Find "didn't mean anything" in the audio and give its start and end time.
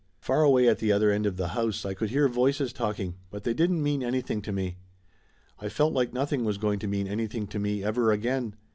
3.53-4.41